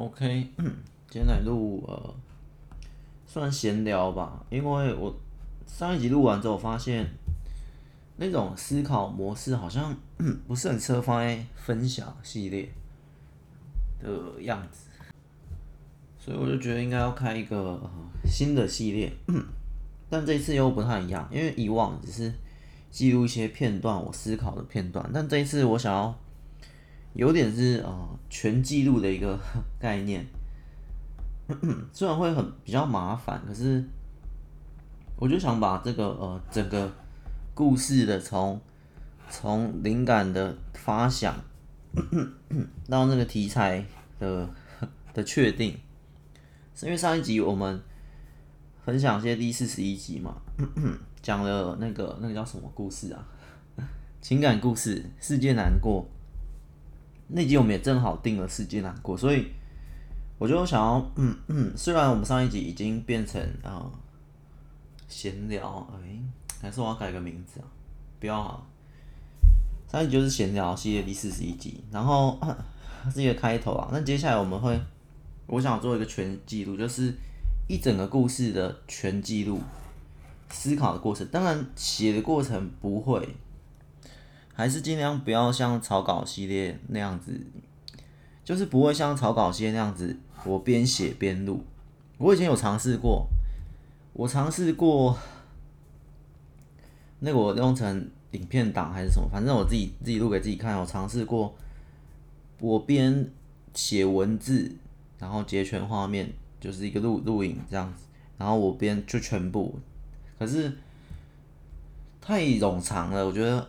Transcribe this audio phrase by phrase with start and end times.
[0.00, 0.48] OK，
[1.10, 2.14] 今天来录呃，
[3.26, 5.14] 算闲聊吧，因为我
[5.66, 7.06] 上一集录完之后发现，
[8.16, 9.94] 那种思考模式好像
[10.48, 12.72] 不是很适合放在分享系列
[14.02, 14.88] 的样子，
[16.18, 17.90] 所以我就觉得应该要开一个、呃、
[18.24, 19.12] 新的系列，
[20.08, 22.32] 但这一次又不太一样，因为以往只是
[22.90, 26.18] 记录一些片段，我思考的片段，但这一次我想要。
[27.14, 29.38] 有点是呃全记录的一个
[29.80, 30.26] 概念，
[31.92, 33.84] 虽然会很比较麻烦，可是
[35.16, 36.90] 我就想把这个呃整个
[37.54, 38.60] 故事的从
[39.28, 41.34] 从灵感的发想
[42.88, 43.84] 到那个题材
[44.18, 44.48] 的
[45.12, 45.76] 的确定，
[46.74, 47.80] 是因为上一集我们
[48.84, 50.36] 分享一些第四十一集嘛，
[51.20, 53.26] 讲了那个那个叫什么故事啊？
[54.22, 56.06] 情感故事，世界难过。
[57.32, 59.46] 那集我们也正好定了世界难过，所以
[60.38, 63.90] 我就想要，嗯嗯，虽然我们上一集已经变成啊
[65.06, 66.18] 闲聊，哎、
[66.60, 67.66] 还是我要改个名字啊？
[68.18, 68.62] 不要啊，
[69.90, 72.38] 上一集就是闲聊系列第四十一集，然后
[73.14, 73.88] 是一个开头啊。
[73.92, 74.80] 那接下来我们会，
[75.46, 77.14] 我想做一个全记录，就是
[77.68, 79.60] 一整个故事的全记录，
[80.50, 83.36] 思考的过程，当然写的过程不会。
[84.60, 87.32] 还是尽量不要像草稿系列那样子，
[88.44, 91.64] 就是不会像草稿系列那样子，我边写边录。
[92.18, 93.26] 我以前有尝试过，
[94.12, 95.16] 我尝试过，
[97.20, 100.78] 那个我弄成影片档还是什么，反正我自己自己录给自己看。
[100.78, 101.56] 我尝试过，
[102.58, 103.30] 我边
[103.72, 104.76] 写文字，
[105.18, 108.04] 然后截全画面，就是一个录录影这样子，
[108.36, 109.78] 然后我边就全部，
[110.38, 110.70] 可是
[112.20, 113.66] 太冗长了，我觉得。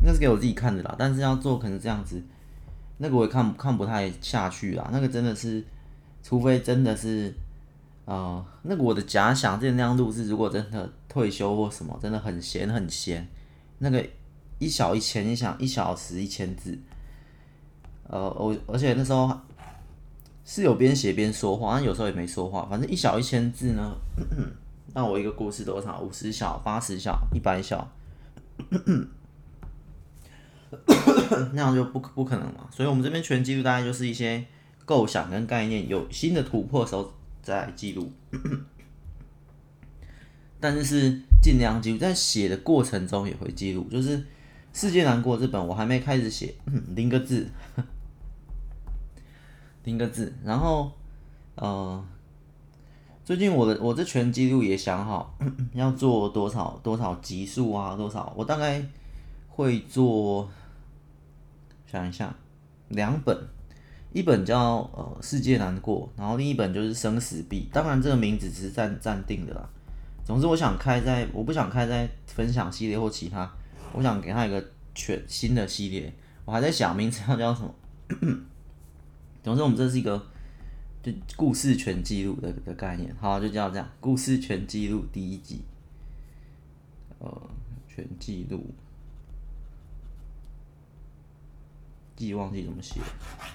[0.00, 2.22] 那是给我自己看的啦，但是要做可能这样子，
[2.98, 4.88] 那个我也看看不太下去啦。
[4.92, 5.64] 那个真的是，
[6.22, 7.34] 除非真的是，
[8.04, 13.26] 呃，那个我的假想，这那样录制，如果真的退休或什么，真的很闲很闲，
[13.78, 14.04] 那个
[14.58, 16.78] 一小一千，你想一小时一千字，
[18.08, 19.36] 呃，我而且那时候
[20.44, 23.96] 是有边写边说话，但有时候也没说话，反正一小一千字呢，
[24.94, 26.00] 那我一个故事多少？
[26.00, 27.86] 五十小、八十小、一百小。
[31.54, 34.44] 那样就不不可能嘛，所以我们这边全记录大概就是一些
[34.84, 37.10] 构想跟概念，有新的突破的时候
[37.42, 38.12] 再记录。
[40.60, 43.86] 但是是尽量记录，在写的过程中也会记录。
[43.90, 44.18] 就是
[44.72, 46.54] 《世界难过》这本我还没开始写，
[46.94, 47.48] 零个字，
[49.84, 50.34] 零个字。
[50.44, 50.92] 然后
[51.54, 52.04] 呃，
[53.24, 55.34] 最近我的我这全记录也想好
[55.72, 58.84] 要做多少多少集数啊，多少我大概
[59.48, 60.50] 会做。
[61.90, 62.32] 想一下，
[62.88, 63.34] 两本，
[64.12, 67.56] 一本叫呃《世界难过》，然后另一本就是《生死簿》。
[67.72, 69.66] 当然，这个名字只是暂暂定的啦。
[70.22, 73.50] 总之，我想开在，我不想开在分享系列或其他，
[73.94, 74.62] 我想给他一个
[74.94, 76.12] 全新的系列。
[76.44, 77.74] 我还在想名字要叫什么。
[79.42, 80.22] 总之，我们这是一个
[81.02, 85.62] 就故事全记录的的概念，好，就叫这样，故事全记录第一集，
[87.18, 87.50] 呃，
[87.88, 88.74] 全记录。
[92.18, 93.00] 记忘记怎么写，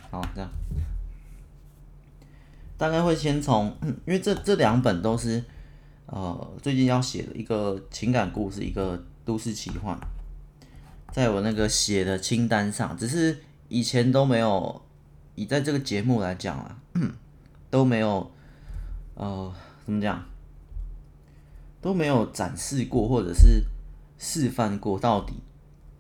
[0.10, 0.50] 好，这样，
[2.78, 3.76] 大概会先从，
[4.06, 5.44] 因为这这两本都是，
[6.06, 9.98] 呃，最近要写的一个情感故事，一个都市奇幻，
[11.12, 14.82] 在我那个写的清单上，只是以前都没有，
[15.36, 16.80] 以在这个节目来讲啊，
[17.70, 18.32] 都没有，
[19.16, 19.54] 呃，
[19.86, 20.24] 怎么讲，
[21.82, 23.66] 都没有展示过，或者是
[24.18, 25.34] 示范过，到底，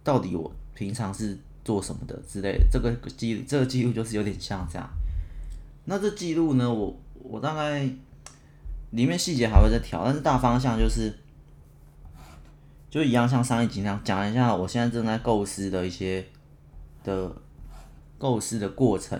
[0.01, 1.37] 到底我平常是。
[1.63, 4.89] 做什么的之类的，这个记这个记录就是有点像这样。
[5.85, 6.93] 那这记录呢，我
[7.23, 7.89] 我大概
[8.91, 11.13] 里面细节还会再调，但是大方向就是
[12.89, 16.25] 就一样，像上一集那样讲一下我现在正在构思的一些
[17.03, 17.31] 的
[18.17, 19.19] 构思的过程，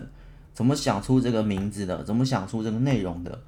[0.53, 3.39] 怎么想出这个名字的，怎么想出这个内容的，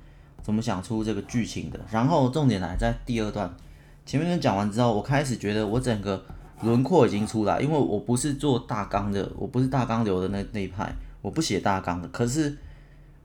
[0.41, 1.79] 怎么想出这个剧情的。
[1.91, 3.53] 然后重点来在第二段，
[4.05, 6.23] 前面讲完之后，我开始觉得我整个。
[6.65, 12.07] 轮廓已经出来，因为我不是做大纲的，我不是大纲流的那那一派，我不写大纲的。
[12.09, 12.57] 可是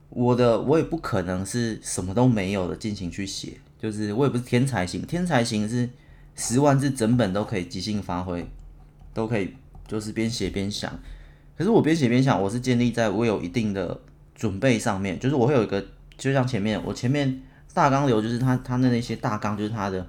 [0.09, 5.89] 我的我也不可能是什么都没有的进行去写，就是我也不是天才型，天才型是
[6.35, 8.47] 十万字整本都可以即兴发挥，
[9.13, 9.53] 都可以
[9.87, 10.91] 就是边写边想。
[11.57, 13.99] 可是我边写边想，我是建立在我有一定的
[14.35, 15.83] 准备上面，就是我会有一个，
[16.17, 17.41] 就像前面我前面
[17.73, 20.07] 大纲流就是他他的那些大纲就是他的。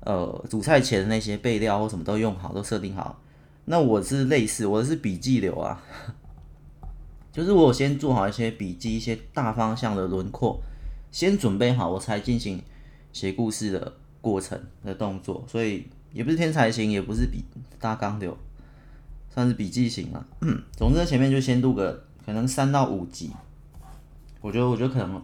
[0.00, 3.20] 呃，煮菜前的那些备料或什么都用好，都设定好。
[3.64, 5.82] 那我是类似，我是笔记流啊，
[7.30, 10.60] 就是我先做好一些笔记，一些大方向的轮廓，
[11.10, 12.62] 先准备好，我才进行
[13.12, 15.44] 写故事的过程的动作。
[15.46, 17.44] 所以也不是天才型，也不是笔
[17.78, 18.34] 大纲流，
[19.28, 20.26] 算是笔记型了。
[20.74, 23.30] 总之前面就先录个可能三到五集，
[24.40, 25.22] 我觉得我觉得可能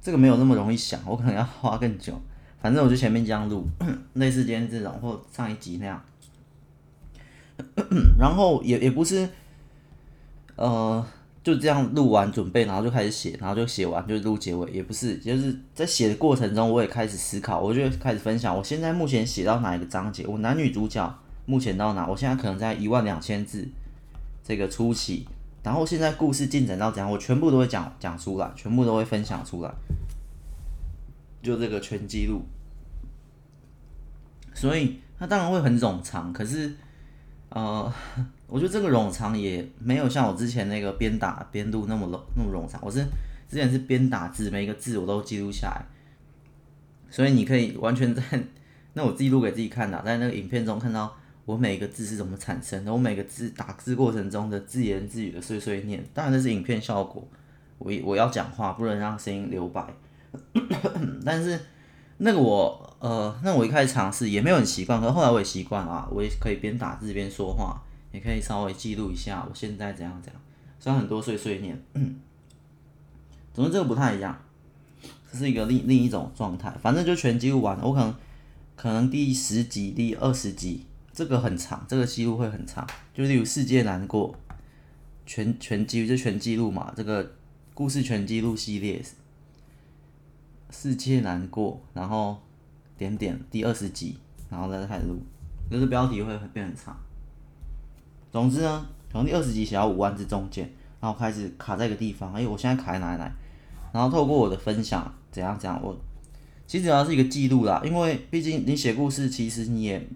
[0.00, 2.12] 这个没有那么容易想，我可能要花更久。
[2.60, 3.66] 反正我就前面这样录，
[4.14, 6.02] 类似今天这种或上一集那样。
[8.18, 9.28] 然后也也不是，
[10.56, 11.04] 呃，
[11.42, 23.68] 就这样录完准备，然后就开始写，然后就写完就录结尾，也不是，就是在写的过程中，我也开始思考，我就开始分享，我现在目前写到哪一个章节，我男女主角目前到哪，我现在可能在一万两千字
[24.42, 25.26] 这个初期，
[25.62, 29.70] 然后现在故事进展到怎样，我全部都会讲讲出来，全部都会分享出来，
[31.42, 32.42] 就这个全记录，
[34.54, 36.74] 所以它当然会很冗长，可是。
[37.52, 37.92] 呃，
[38.46, 42.80] 我觉得这个冗长也没有像我之前那个边打边录那么冗那么冗长。
[42.84, 43.04] 我是
[43.48, 45.84] 之前是边打字，每一个字我都记录下来，
[47.10, 48.22] 所以你可以完全在
[48.94, 51.12] 那我自己录给自己看的，在那个影片中看到
[51.44, 56.00] 我每一个字是怎么产生的，我每个字打字过程中的自言自语的碎碎念。
[56.14, 57.26] 当然这是影片效果，
[57.78, 59.84] 我我要讲话不能让声音留白，
[61.24, 61.60] 但是。
[62.22, 67.82] 那个我呃，那我一开始尝试也没有很习惯，可是后来我也习惯啊，我也可以边打字边说话，
[68.12, 70.42] 也可以稍微记录一下我现在怎样怎样，
[70.78, 71.82] 虽然很多碎碎念，
[73.54, 74.38] 总之这个不太一样，
[75.32, 78.14] 这是一个另另一种状态，反正就全记录完了，我可能
[78.76, 80.84] 可能第十集、第二十集
[81.14, 84.34] 这个很长，这个记录会很长，就例如世界难过，
[85.24, 87.32] 全全记录就全记录嘛，这个
[87.72, 89.02] 故事全记录系列。
[90.70, 92.38] 世界难过，然后
[92.96, 94.16] 点点第二十集，
[94.48, 95.18] 然后再开始录，
[95.70, 96.96] 就是标题会变很长。
[98.30, 100.70] 总之呢，从第二十集写到五万字中间，
[101.00, 103.22] 然后开始卡在一个地方，哎，我现在卡在哪里？
[103.92, 105.96] 然后透过我的分享，怎样怎样，我
[106.66, 110.08] 其实主要是一个记录啦，因为毕竟你写故事，其实你也，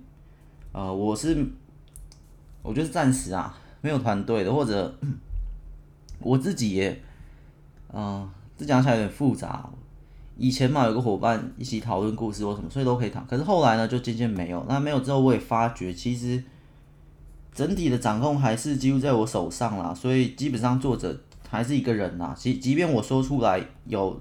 [0.70, 1.44] 呃，我是，
[2.62, 4.96] 我觉得暂时啊，没有团队的，或者
[6.20, 7.02] 我自己也，
[7.92, 9.68] 嗯、这讲起来有点复杂。
[10.36, 13.24] 以前嘛，有个伙伴一起讨论故事或什么，所以都可以谈。
[13.26, 14.64] 可是后来呢，就渐渐没有。
[14.68, 16.42] 那没有之后，我也发觉，其实
[17.52, 19.94] 整体的掌控还是几乎在我手上啦。
[19.94, 21.16] 所以基本上作者
[21.48, 22.34] 还是一个人啦。
[22.36, 24.20] 即即便我说出来有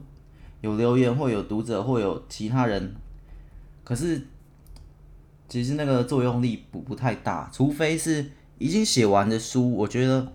[0.62, 2.96] 有留言或有读者或有其他人，
[3.84, 4.28] 可是
[5.50, 7.50] 其实那个作用力不不太大。
[7.52, 10.32] 除非是已经写完的书，我觉得。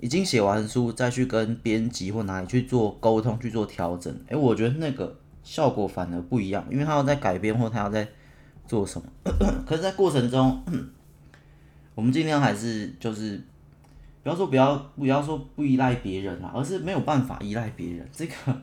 [0.00, 8.08] 已经写完书，再去跟编辑或哪里去做沟通、去做调整，诶，我觉得那个效果反而不一样，因为他要在改编或他要在
[8.66, 9.06] 做什么。
[9.66, 10.62] 可是，在过程中，
[11.94, 13.42] 我们尽量还是就是，
[14.22, 18.08] 不要说不要不要说不依赖别人啊，而是没有办法依赖别人。
[18.10, 18.34] 这个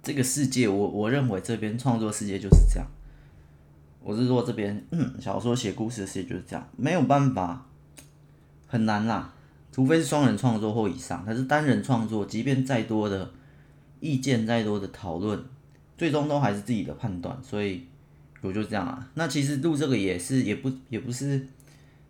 [0.00, 2.86] 这个世界，我我认为这边创作世界就是这样。
[4.00, 4.86] 我是说这边
[5.20, 7.66] 小说写故事的世界就是这样，没有办法，
[8.68, 9.34] 很难啦。
[9.78, 13.30] 除非是双人创作或以上，可是单人创作，即便再多的
[14.00, 15.40] 意见、再多的讨论，
[15.96, 17.38] 最终都还是自己的判断。
[17.44, 17.86] 所以
[18.40, 19.08] 我就这样啊。
[19.14, 21.38] 那其实录这个也是，也不也不是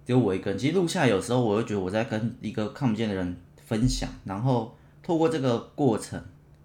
[0.07, 0.59] 只有我一个人。
[0.59, 3.37] 其实录下有时候，我会觉得我在跟一个看不见的人
[3.67, 6.19] 分享，然后透过这个过程，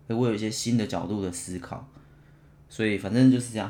[0.07, 1.85] 我有一些新的角度的思考。
[2.69, 3.69] 所以反正就是这样。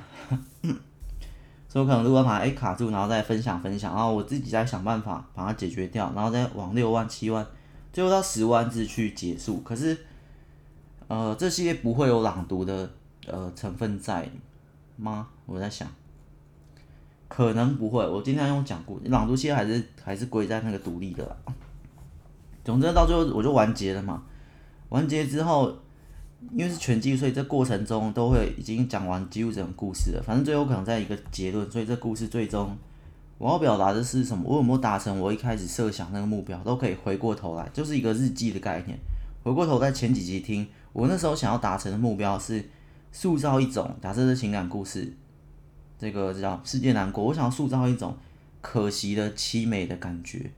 [1.74, 7.44] 所以我可能如果把它卡住，然后再分享分享，然后我自己再想办法把它解决掉，然后再往六万、七万，
[7.92, 9.60] 最后到十万字去结束。
[9.62, 9.98] 可是，
[11.08, 12.88] 呃，这系列不会有朗读的
[13.26, 14.30] 呃成分在
[14.98, 15.28] 吗？
[15.48, 15.88] 我在想，
[17.28, 18.08] 可能不会。
[18.08, 21.36] 我今天用讲故事，朗读系列还是还是归在那个独立的啦。
[22.64, 24.22] 总之到最后我就完结了嘛，
[24.90, 25.76] 完结之后。
[26.52, 30.22] 因为是全记录，所以这过程中都会已经讲完几乎整个故事了。
[30.22, 32.78] 反正最后可能在一个结论，所以这故事最终
[33.38, 34.44] 我要表达的是什么？
[34.46, 36.58] 我有没有达成我一开始设想那个目标？
[36.60, 38.98] 都可以回过头来，就是一个日记的概念。
[39.44, 42.64] 回过头在前几集听，我那时候想要达成的目标是
[43.12, 45.12] 塑造一种，假设是情感故事，
[45.98, 48.16] 这个叫世界难过，我想要塑造一种
[48.62, 50.52] 可惜的凄美的感觉。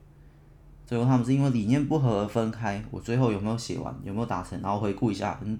[0.86, 3.92] 最后他们是因为理念不合而分开，我最后有没有写完？
[4.04, 4.60] 有没有达成？
[4.60, 5.58] 然后回顾一下，嗯。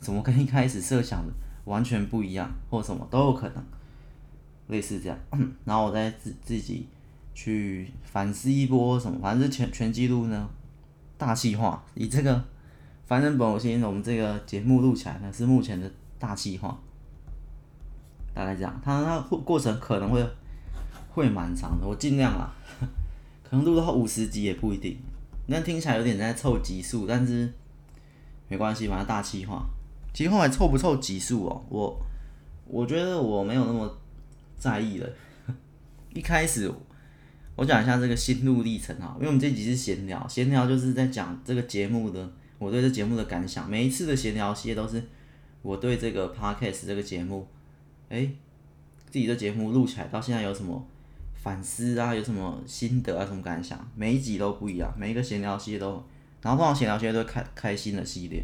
[0.00, 1.32] 怎么跟一开始设想的
[1.64, 3.64] 完全不一样，或什么都有可能，
[4.68, 5.18] 类似这样。
[5.64, 6.86] 然后我再自自己
[7.34, 10.48] 去反思一波什么，反正全全记录呢，
[11.16, 11.84] 大气化。
[11.94, 12.42] 以这个
[13.06, 16.78] 反正本我心，我们这个节目录起来呢是目前的大气化，
[18.34, 18.80] 大概这样。
[18.84, 20.24] 它它过程可能会
[21.10, 22.52] 会蛮长的，我尽量啦，
[23.42, 24.96] 可能录到五十集也不一定。
[25.46, 27.52] 那听起来有点在凑集数，但是
[28.48, 29.66] 没关系，反正大气化。
[30.18, 31.96] 其实后来凑不凑集数哦，我
[32.66, 33.98] 我觉得我没有那么
[34.56, 35.08] 在意了。
[36.12, 36.68] 一开始
[37.54, 43.70] 我讲一下这个心路历程啊，因为我们这集是闲聊，闲聊就是在讲这个节目的我对这节目的感想。
[43.70, 45.00] 每一次的闲聊系列都是
[45.62, 47.46] 我对这个 podcast 这个节目，
[48.08, 48.28] 哎，
[49.08, 50.84] 自己的节目录起来到现在有什么
[51.36, 53.88] 反思啊，有什么心得啊，什么感想？
[53.94, 56.04] 每一集都不一样，每一个闲聊系列都，
[56.42, 58.42] 然后通常闲聊系列都开开心的系列。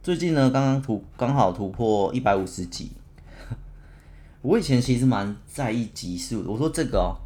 [0.00, 2.92] 最近呢，刚刚突刚好突破一百五十集。
[4.40, 6.50] 我以前其实蛮在意集数的。
[6.50, 7.18] 我说这个哦，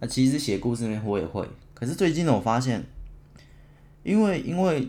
[0.00, 1.46] 啊，其实写故事呢我也会。
[1.74, 2.82] 可是最近呢，我发现，
[4.04, 4.88] 因为因为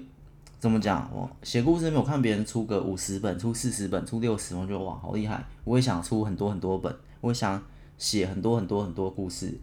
[0.60, 5.44] 怎么讲，我写故事没有看别人出个五十本、出四十本、出六十，我觉得哇，好厉害！
[5.64, 7.62] 我也想出很多很多本，我也想
[7.98, 9.60] 写很多很多很多故事。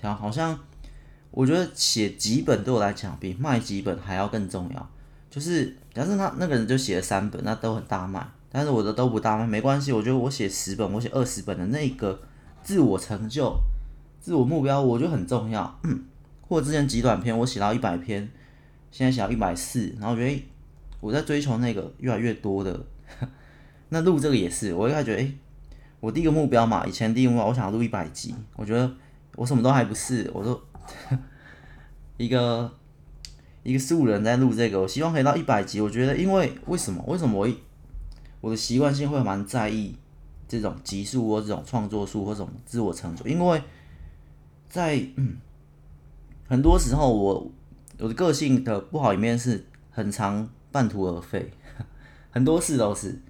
[0.00, 0.56] 想好像
[1.30, 4.90] 我觉得写几本对我来讲比卖几本还要更重要。
[5.30, 8.26] 就是假设他那个人就写了三本，那都很大卖。
[8.50, 9.92] 但是我的都不大卖，没关系。
[9.92, 12.18] 我觉得我写十本，我写二十本的那个
[12.62, 13.54] 自我成就、
[14.20, 15.78] 自我目标，我觉得很重要。
[15.82, 16.02] 嗯，
[16.40, 18.26] 或者之前极短篇，我写到一百篇，
[18.90, 20.44] 现在写到一百四，然后我觉得
[21.00, 22.80] 我在追求那个越来越多的。
[23.90, 25.34] 那录这个也是，我一开始觉得，诶，
[26.00, 28.34] 我第一个目标嘛，以前第一个目标，我想要录一百集。
[28.56, 28.90] 我觉得
[29.36, 30.58] 我什么都还不是，我都
[32.16, 32.72] 一个
[33.68, 35.78] 一个素人在录这个，我希望可以到一百集。
[35.78, 37.04] 我觉得，因为为什么？
[37.06, 37.54] 为什么我一
[38.40, 39.94] 我的习惯性会蛮在意
[40.48, 43.62] 这种集数或这种创作数或这种自我成就，因为
[44.70, 45.36] 在嗯
[46.48, 47.50] 很多时候我
[47.98, 51.50] 我的个性的不好一面是很常半途而废，
[52.32, 53.20] 很多事都是，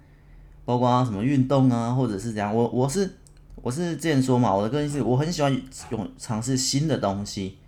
[0.64, 3.10] 包括什么运动啊，或者是这样，我我是
[3.56, 7.58] 我是之前说嘛，我的个性是我很喜欢用尝试新的东西，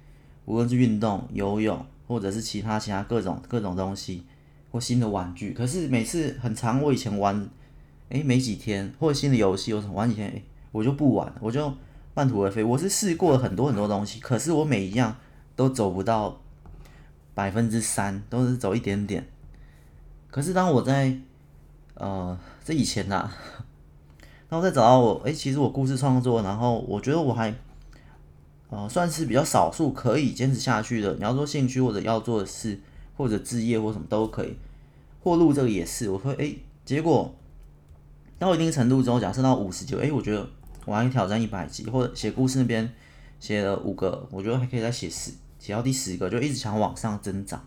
[0.45, 4.25] 无论是运动、游泳，或者是其他其他各种各种东西。
[4.73, 7.49] 或新的玩具，可是每次很长，我以前玩，
[8.09, 10.41] 哎、没几天，或者新的游戏，我玩几天，哎、
[10.71, 11.75] 我就不玩，我就
[12.15, 12.63] 半途而废。
[12.63, 15.17] 我是试过了很多很多东西，可是我每一样
[15.57, 16.41] 都走不到
[17.35, 19.27] 百分之三，都是走一点点。
[20.31, 21.19] 可是当我在，
[21.95, 23.37] 呃，这以前呐、啊，
[24.49, 27.53] 当我在找到我，哎、其实我故事创作，然后我觉得我还，
[28.71, 31.15] 呃，算是比较少数可以坚持下去的。
[31.15, 32.81] 你要说兴趣或者要做的事。
[33.17, 34.57] 或者职业或什么都可以，
[35.23, 36.09] 或录这个也是。
[36.09, 36.55] 我说，哎，
[36.87, 37.35] 结果
[38.39, 40.49] 到一定程度之后，假设到五十集，哎，我觉得
[40.87, 42.91] 我还挑战一百集，或者写故事那边
[43.39, 47.63] 写了五个，我觉得还可以再写十，写到第十个，就一直想往上增长。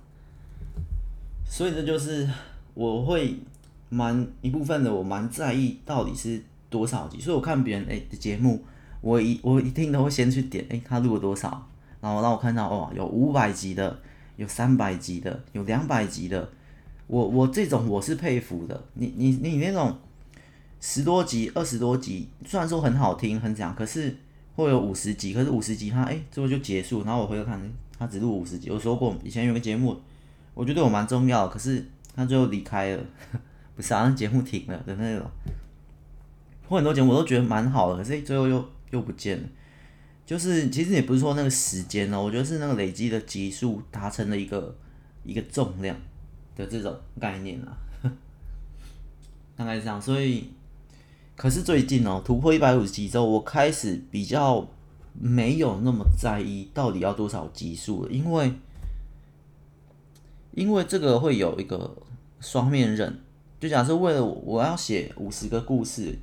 [1.47, 2.27] 所以这就是
[2.73, 3.37] 我会
[3.89, 6.41] 蛮一部分的，我蛮在意到底是
[6.71, 7.19] 多少集。
[7.19, 8.63] 所以我看别人哎的节目，
[9.03, 11.69] 我一我一定都会先去点，哎，他录了多少，
[12.01, 13.99] 然后让我看到哦，有五百集的。
[14.35, 16.49] 有三百集的，有两百集的，
[17.05, 18.83] 我我这种我是佩服的。
[18.95, 19.95] 你你你那种
[20.81, 24.17] 十多集、二十多集，虽然说很好听、很讲，可是
[24.55, 27.61] 会有五十集，可是五十集它哎最后就结束，然后我回头看，
[27.99, 28.71] 他只录五十集。
[28.71, 29.95] 我说过以前有个节目，
[30.55, 33.03] 我觉得我蛮重要的，可是他最后离开了，
[33.77, 35.29] 不是啊，那节目停了的那种。
[36.67, 39.43] 或很多节目我都觉得蛮好的，可是最后又又不见了。
[40.25, 44.73] 就是其实也不是说那个时间哦，我觉得是那个累积的集数达成了一个
[45.25, 45.93] 一个重量
[46.55, 47.75] 的这种概念啊，
[49.57, 50.01] 大概是这样。
[50.01, 50.49] 所以，
[51.35, 54.65] 可是最近哦，突破一百五十集之后，我开始比较
[55.13, 58.53] 没有那么在意到底要多少集数了，因为
[60.51, 61.97] 因为这个会有一个
[62.39, 63.19] 双面刃，
[63.59, 66.17] 就假设为了我我要写五十个故事，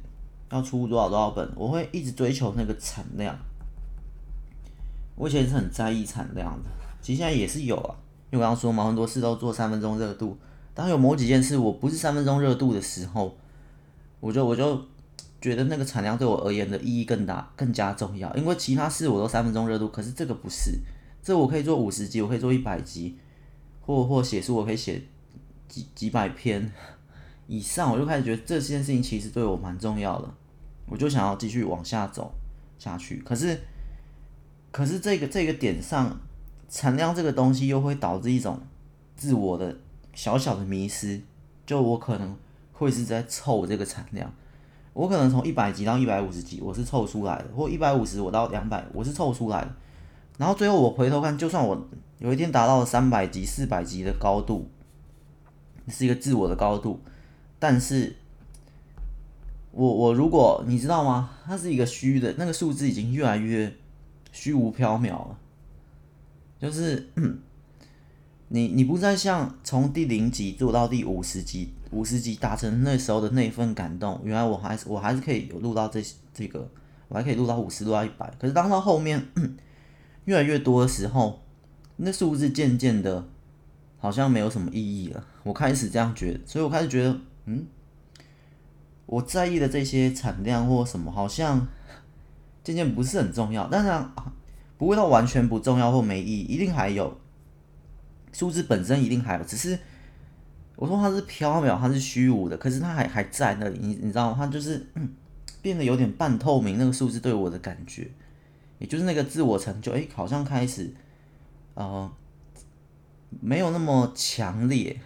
[0.50, 3.36] 要出多少多少本，我会一直追求那个产量。
[5.16, 7.94] 我以前是很在意产量的，其实现在也是有啊。
[8.30, 10.36] 因为刚刚说嘛，很多事都做三分钟热度。
[10.72, 13.36] 当有某几件事我不是三分钟热度的时候，
[14.20, 14.80] 我就我就
[15.40, 18.34] 觉得那个产量对我而言的意义更大、更加重要。
[18.36, 20.78] 因为其他事我都三分钟热度，可是这个不是。
[21.22, 23.18] 这我可以做五十集，我可以做一百集，
[23.80, 25.02] 或或写书我可以写
[25.68, 26.72] 几几百篇
[27.46, 30.34] 以上，我就开始觉得这件事情其实对我蛮重要的。
[30.90, 32.34] 我就想要继续往下走
[32.78, 33.58] 下去，可是。
[34.72, 36.16] 可是这个这个点上，
[36.68, 38.56] 产量这个东西又会导致一种
[39.16, 39.76] 自我的
[40.14, 41.20] 小小的迷失。
[41.66, 42.36] 就我可能
[42.72, 44.32] 会是在凑这个产量，
[44.92, 49.74] 我可能从一百级到一百五十级，我是凑出来的，或一百五十我到两百，我是凑出来的。
[50.38, 54.70] 然后最后我回头看，就算我有一天达到了三百级、四百级的高度，
[55.88, 57.00] 是一个自我的高度，
[57.58, 58.14] 但是
[59.72, 61.30] 我我如果你知道吗？
[61.44, 63.72] 它是一个虚的，那个数字已经越来越。
[64.32, 65.36] 虚无缥缈了，
[66.60, 67.10] 就是
[68.46, 76.00] 你你不再像从第零集做到第五十集，五十集达成那时候的那份感动，原来我还是我还是可以有录到这
[76.32, 76.70] 这个，
[77.08, 78.32] 我还可以录到五十，录到一百。
[78.38, 79.26] 可是当到后面
[80.26, 81.42] 越来越多的时候，
[81.96, 83.26] 那数字渐渐的，
[83.98, 85.26] 好像没有什么意义了。
[85.42, 87.66] 我开始这样觉得，所以我开始觉得，嗯，
[89.10, 91.66] 我在意的这些产量或什么，好像
[92.62, 93.66] 渐渐不是很重要。
[93.66, 94.12] 当然，
[94.78, 97.20] 不会到完全不重要或没意义，一定还有
[98.32, 99.76] 数字本身一定还有，只是
[100.76, 103.78] 我说它是缥缈，它是虚无的，可是它还还在那里。
[103.82, 104.36] 你你知道吗？
[104.38, 104.86] 它就是，
[105.60, 106.78] 变得有点半透明。
[106.78, 108.08] 那个数字对我的感觉，
[108.78, 110.94] 也就是那个自我成就，哎，好像开始，
[111.74, 112.10] 呃。
[113.40, 115.00] 没有那么强烈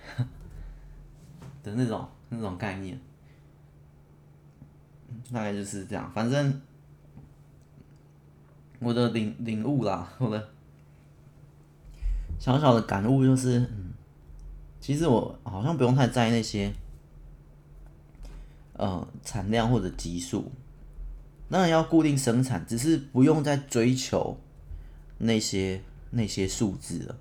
[1.63, 2.99] 的那种那种概念，
[5.33, 6.11] 大概就是这样。
[6.13, 6.61] 反正
[8.79, 10.49] 我的领领悟啦，我的
[12.39, 13.93] 小小的感悟就是，嗯，
[14.81, 16.73] 其实我好像不用太在意那些，
[18.75, 20.51] 呃，产量或者级数，
[21.49, 24.39] 当然要固定生产，只是不用再追求
[25.19, 27.17] 那些那些数字了。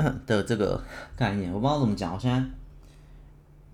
[0.26, 0.82] 的这个
[1.14, 2.14] 概念，我不知道怎么讲。
[2.14, 2.42] 我现在，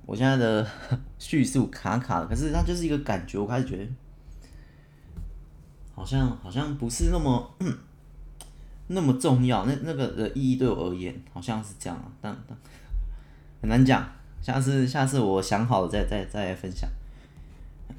[0.06, 0.66] 我现在的
[1.18, 3.36] 叙述卡卡的，可是它就是一个感觉。
[3.38, 3.86] 我开始觉得，
[5.94, 7.54] 好像好像不是那么
[8.86, 9.66] 那么重要。
[9.66, 12.56] 那那个的意义对我而言，好像是这样啊，但但
[13.60, 14.08] 很难讲。
[14.40, 16.88] 下次下次我想好了再再再来分享。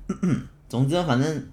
[0.69, 1.45] 总之，反正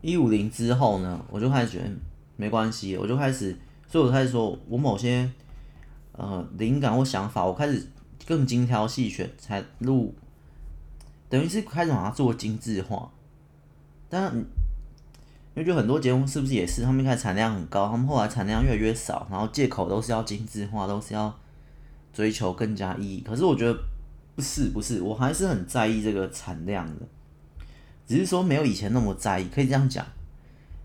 [0.00, 1.90] 一五零之后呢，我就开始觉得
[2.36, 3.56] 没关系，我就开始。
[3.88, 5.28] 所以我开始说，我某些
[6.12, 7.84] 呃灵感或想法，我开始
[8.26, 10.14] 更精挑细选才录，
[11.28, 13.10] 等于是开始把它做精致化。
[14.08, 14.44] 但因
[15.54, 21.34] 为就很多节目是不是也是，他们一开始产量很高，他们后来产量越来越少，然后借口都是要精致化，都是要
[22.12, 23.20] 追求更加意义。
[23.20, 23.78] 可是我觉得
[24.34, 27.06] 不是不是，我还是很在意这个产量的，
[28.06, 30.04] 只是说没有以前那么在意，可以这样讲。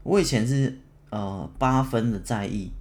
[0.04, 2.72] 我以前是呃八分的在意。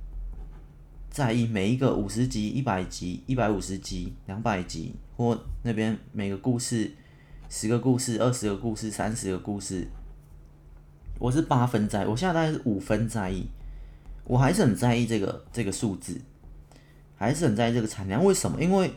[1.10, 6.92] 在意每一个五十集、一百集、一百五十集、两百集，或那边每个故事，
[7.48, 9.88] 十个故事、二十个故事、三十个故事，
[11.18, 13.44] 我是八分在意，我现在大概是五分在意，
[14.24, 16.20] 我还是很在意这个这个数字，
[17.16, 18.24] 还是很在意这个产量。
[18.24, 18.62] 为什么？
[18.62, 18.92] 因为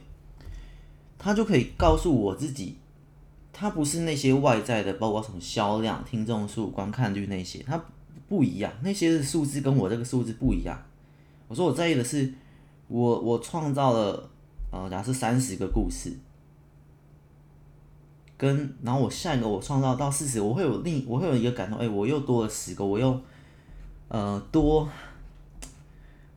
[1.17, 2.77] 它就可以告诉我自己，
[3.51, 7.83] 它不是那些外在的，包括什么销量、听众数、观看率那些，它
[8.29, 10.79] 不一样，那些数字跟我这个数字不一样。
[11.53, 12.33] 我说我在意的是
[12.87, 14.27] 我，我创造了
[14.71, 16.11] 呃，假设三十个故事，
[18.35, 23.21] 跟然后我下一个我创造到四十，我会有另我会有一个感动，哎，我又多了十个，我又
[24.07, 24.89] 呃多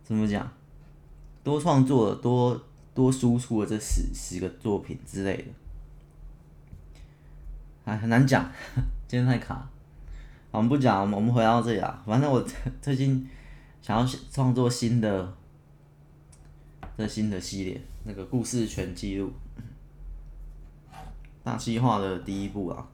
[0.04, 0.46] 怎么讲，
[1.42, 2.60] 多创作多
[2.92, 5.44] 多输出了这十十个作品之类的，
[7.86, 8.44] 哎，很难讲，
[9.08, 9.66] 今天太卡，
[10.50, 12.46] 我们不讲，我们回到这里啊，反正我
[12.82, 13.26] 最近。
[13.86, 15.32] 想要创作新的
[16.98, 19.32] 这新的系列，那个故事全记录，
[21.44, 22.88] 大计划的第一步啊。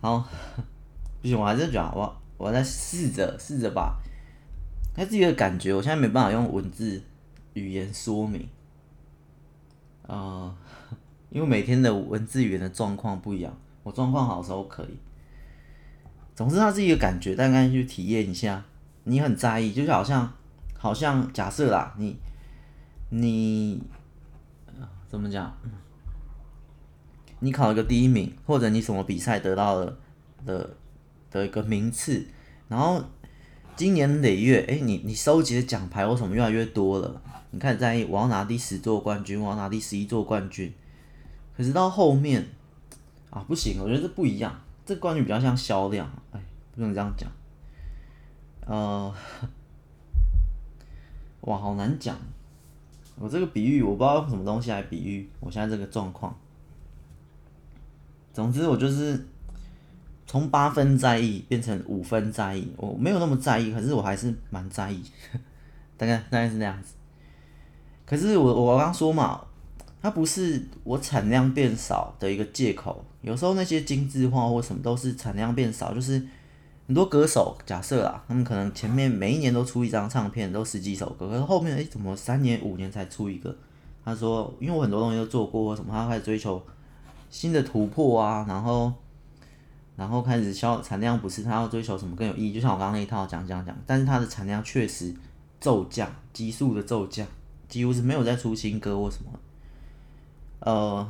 [0.00, 0.26] 好，
[1.20, 4.00] 不行，我还是讲，我我在试着试着把
[4.94, 7.02] 他自己的感觉，我现在没办法用文字
[7.52, 8.48] 语言说明，
[10.06, 10.56] 啊、呃，
[11.28, 14.96] 因为每天的文字语言的状况不一样，我状况好的时候可以。
[16.34, 18.64] 总之，他自己的感觉，大概去体验一下。
[19.08, 20.30] 你很在意，就是好像，
[20.76, 22.16] 好像假设啦，你，
[23.08, 23.82] 你，
[25.08, 25.52] 怎么讲？
[27.40, 29.96] 你考了个第一名，或者你什么比赛得到了
[30.44, 30.76] 的
[31.30, 32.26] 的一个名次，
[32.68, 33.02] 然后
[33.76, 40.74] 经年累月，哎，你你收集的奖牌或什么越来越多了，你开始在意，我要拿第十座冠军，我要拿第十一座冠军。
[41.56, 42.46] 可是到后面，
[43.30, 46.40] 啊，不行，我觉得这不一样，这冠军比较像销量，哎，
[46.74, 47.30] 不能这样讲。
[48.68, 49.14] 呃，
[51.40, 52.14] 哇，好难讲。
[53.18, 56.36] 我这个比喻，我不知道用什么东西来比喻我现在这个状况。
[58.34, 59.26] 总之，我就是
[60.26, 62.70] 从八分在意变成五分在意。
[62.76, 65.02] 我没有那么在意，可是我还是蛮在意。
[65.96, 66.92] 大概大概是那样子。
[68.04, 69.40] 可是我我刚刚说嘛，
[70.02, 73.02] 它不是我产量变少的一个借口。
[73.22, 76.22] 有时候那些精致化或什么都是产量变少，就是。
[76.88, 83.54] 很多歌手，假设啦，他们可能前面每一年都出一张唱片，都十几首歌，可是后面诶、怎么三年五年才出一个？
[84.02, 86.62] 他说，因为我很多东西都做过，或什么，他开始追求
[87.28, 88.90] 新的突破啊，然后
[89.96, 95.14] 然后开始销产量不是他要追求什么更有意义，就像我刚刚那一套讲讲讲，但是它的产量确实
[95.60, 97.26] 骤降，急速的骤降，
[97.68, 99.38] 几乎是没有再出新歌或什么，
[100.60, 101.06] 呃，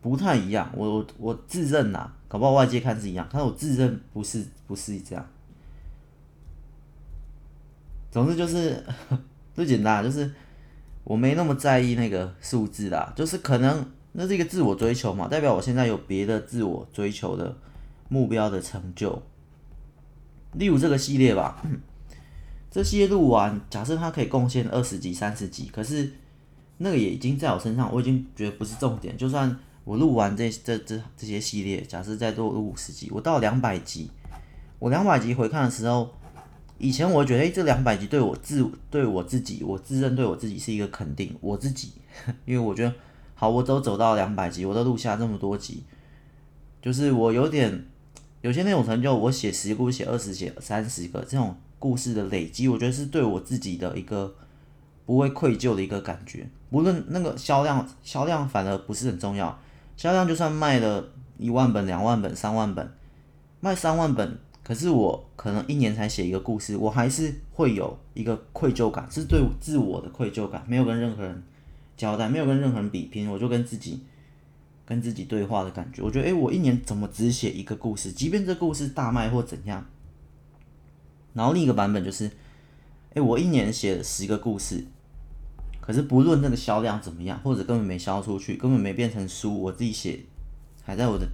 [0.00, 0.68] 不太一样。
[0.74, 5.22] 我我自认呐，搞不好外界看是一样，但是我自认不是不是这样。
[8.10, 8.82] 总之就是
[9.52, 10.32] 最简单，就是
[11.04, 17.54] 我没那么在意那个数字啦，就是可能那是一个自我追求嘛，代表我现在有别的自我追求的
[18.08, 19.22] 目标的成就。
[20.52, 21.62] 例如这个系列吧，
[22.72, 26.10] 这系列录完，假设它可以贡献二十集、三十集，可是
[26.78, 29.14] 那个也已经在我身上，我已经觉得不是重点。
[29.18, 34.10] 就算我录完这这这这些系列，假设再多录五十集，我到两百集，
[34.78, 36.10] 我两百集回看的时候。
[36.78, 41.32] 以前我觉得，哎，这两百集对我自对我自己，我自认对我自己是一个肯定。
[41.40, 41.92] 我自己，
[42.44, 42.92] 因为我觉得，
[43.36, 45.84] 好，我都走到两百集，我都录下这么多集，
[46.80, 47.86] 就是我有点
[48.40, 54.34] 有些那种成就，我写十个，写二十，写三十个这种故事的累积，我觉得是对我自己的一个
[55.06, 56.48] 不会愧疚的一个感觉。
[56.70, 59.56] 无论那个销量，销量反而不是很重要，
[59.96, 62.92] 销量就算卖了一万本、两万本、三万本，
[63.60, 64.38] 卖三万本。
[64.64, 71.42] 可是我可能一年才写一个故事，我还是会有一个愧疚感，是对自我的愧疚感，没有跟任何人
[71.96, 74.04] 交代，没有跟任何人比拼，我就跟自己
[74.86, 76.00] 跟自己对话的感觉。
[76.00, 78.12] 我觉得，诶，我一年怎么只写一个故事？
[78.12, 79.84] 即便这故事大卖或怎样，
[81.34, 82.30] 然后另一个版本就是，
[83.14, 84.86] 诶，我一年写了十个故事，
[85.82, 90.20] 可是不论那个销量怎么样，或者根本没销出去，根本没变成书，我自己写
[90.84, 91.26] 还在我的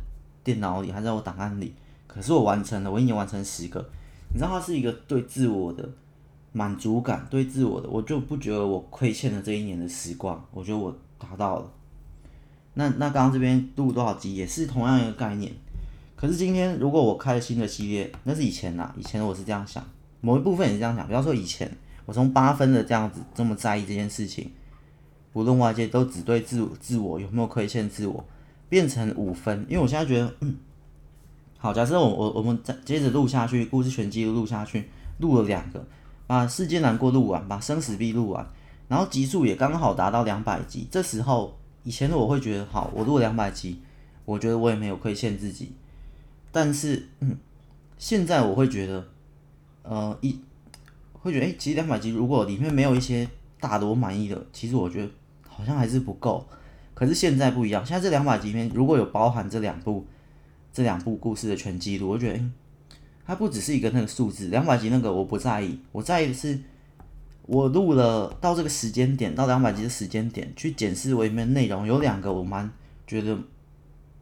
[0.43, 1.75] 电脑里，还在我档案里。
[2.07, 3.79] 可是我完成了，我一年完成十个，
[4.33, 5.87] 你知道，它是一个对自我的
[6.53, 11.71] 满足感，对自我的，我就不觉得我亏欠了这一年的时光，我觉得我达到了。
[12.73, 15.53] 那那刚刚这边录多少集也是同样一个概念。
[16.17, 19.85] 可是今天如果我开了新的系列，那是以前呐，以前我是这样想，
[20.21, 21.07] 某一部分也是这样想。
[21.07, 21.71] 比方说以前
[22.09, 24.51] 我从八分的这样子这么在意这件事情，
[25.31, 28.25] 不论外界都只对自我自我有没有亏欠自我，
[28.67, 30.35] 变成五分，因为我现在觉得。
[30.41, 30.57] 嗯
[31.61, 35.85] 好，假设我我我们再接着录下去，故事全记录录下去，录了两个，
[36.27, 38.49] 把世间难过录完，把生死必录完，
[38.87, 40.87] 然后集数也刚好达到两百集。
[40.91, 43.83] 这时候，以前的我会觉得，好，我录两百集，
[44.25, 45.73] 我觉得我也没有亏欠自己。
[46.53, 47.37] 但是，嗯，
[47.99, 49.09] 现在我会觉得，
[49.83, 50.41] 呃，一
[51.21, 53.29] 会觉得，诶，其实两百集如果里面没有一些
[53.61, 55.11] 大的我满意的，其实我觉得
[55.49, 56.47] 好像还是不够。
[56.95, 60.07] 可是现在不一样，现在这两百集里面如果有包含这两部。
[60.71, 62.51] 这两部故事的全记录，我觉得，诶，
[63.27, 66.57] 它不只是一个那个数字，两百集那个我不在意，我在意的是，
[67.47, 72.71] 我录了到这个时间点，到两百集的时间点去检视我里面内容，有两个我蛮
[73.09, 73.37] 觉得，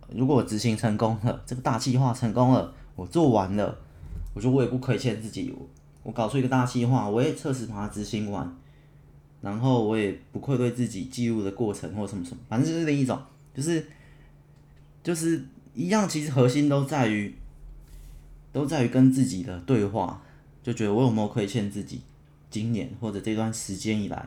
[0.09, 3.77] 如果我执行成功了，这个大计划成功了，我做完了，
[4.33, 5.55] 我觉得我也不亏欠自己，
[6.07, 8.57] 我搞出一个大计划，我也测试把它执行完，
[9.41, 13.21] 然后我也不愧对自己记录的过程或什么什么，反正就是另一种，
[13.53, 13.85] 就是
[15.03, 15.45] 就是。
[15.79, 17.35] 一样，其实核心都在于，
[18.51, 20.23] 都在于跟自己的对话，
[20.63, 22.01] 就觉得我有没有亏欠自己？
[22.49, 24.27] 今年或者这段时间以来，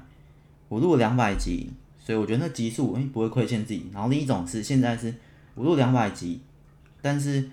[0.68, 3.88] 我录了两百集，所以我觉得那集数诶不会亏欠自己。
[3.92, 5.12] 然后另一种是现在是
[5.56, 6.40] 我录两百集，
[7.02, 7.50] 但是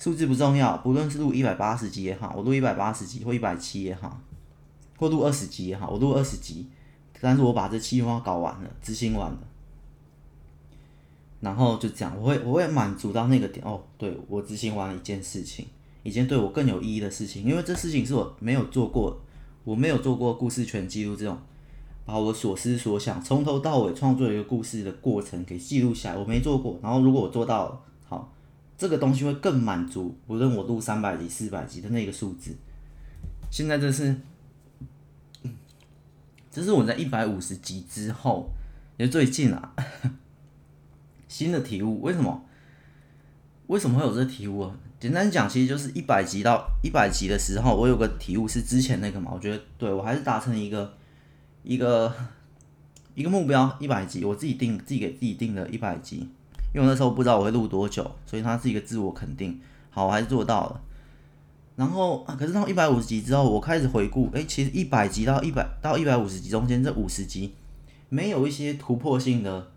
[0.00, 4.18] 数字不重要，不论是录一百八十集也好，我录一百八十集或一百七也好，
[4.96, 6.66] 或录二十集也好，我录二十集，
[7.20, 9.38] 但是我把这计划搞完了，执行完了。
[11.40, 15.66] 然后就这样，我会我会满足到那个点哦，对，我执行完了一件事情，
[16.02, 19.20] 一件对我更有意义的事情，因为这事情是我没有做过，
[19.64, 21.36] 我没有做过故事全记录这种，
[22.06, 26.78] 把我所思所想从头到尾创作一个故事的过程给记录下来，我没做过。
[26.82, 27.80] 然后如果我做到了，
[28.80, 32.56] 这个东西会更满足，无论我录三百集、四百集的那个数字。
[33.50, 34.16] 现在这是，
[36.50, 38.48] 这是我在一百五十集之后，
[38.96, 39.74] 也最近啊。
[41.28, 42.42] 新的体悟，为什么？
[43.66, 44.74] 为什么会有这个体悟啊？
[44.98, 50.96] 简单讲，其实就是一百集到一百集的时候，我有个体悟是之前那个嘛，我觉得对我还是达成一个
[51.62, 52.10] 一个
[53.14, 56.30] 一个目标，一百集，我自己定自己给自己定的一百集，
[56.72, 59.60] 因为那时候不知道我会录多久，所以它是一个自我肯定。
[59.90, 60.80] 好，我还是做到了。
[61.76, 67.54] 然后，可是到一百五十集之后，我开始回顾，哎，其实一百集到一百到一百五十集中间这五十集，
[68.08, 69.70] 没有一些突破性的。